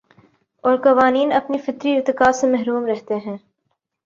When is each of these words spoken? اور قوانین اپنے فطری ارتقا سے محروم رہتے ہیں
اور 0.63 0.77
قوانین 0.77 1.31
اپنے 1.31 1.57
فطری 1.57 1.95
ارتقا 1.95 2.31
سے 2.31 2.47
محروم 2.47 2.85
رہتے 2.85 3.15
ہیں 3.25 3.37